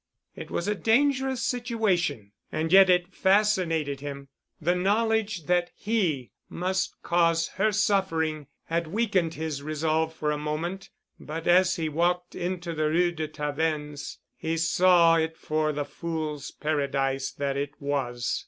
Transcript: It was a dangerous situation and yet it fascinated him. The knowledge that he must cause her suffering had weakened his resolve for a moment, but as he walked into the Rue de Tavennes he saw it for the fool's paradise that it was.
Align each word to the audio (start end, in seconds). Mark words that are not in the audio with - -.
It 0.35 0.49
was 0.49 0.67
a 0.67 0.73
dangerous 0.73 1.43
situation 1.43 2.31
and 2.51 2.73
yet 2.73 2.89
it 2.89 3.13
fascinated 3.13 3.99
him. 3.99 4.29
The 4.59 4.73
knowledge 4.73 5.45
that 5.45 5.69
he 5.75 6.31
must 6.49 6.95
cause 7.03 7.49
her 7.49 7.71
suffering 7.71 8.47
had 8.65 8.87
weakened 8.87 9.35
his 9.35 9.61
resolve 9.61 10.11
for 10.11 10.31
a 10.31 10.39
moment, 10.39 10.89
but 11.19 11.45
as 11.45 11.75
he 11.75 11.87
walked 11.87 12.33
into 12.33 12.73
the 12.73 12.89
Rue 12.89 13.11
de 13.11 13.27
Tavennes 13.27 14.17
he 14.35 14.57
saw 14.57 15.17
it 15.17 15.37
for 15.37 15.71
the 15.71 15.85
fool's 15.85 16.49
paradise 16.49 17.29
that 17.33 17.55
it 17.55 17.79
was. 17.79 18.39